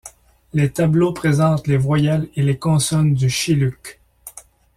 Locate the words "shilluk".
3.29-4.01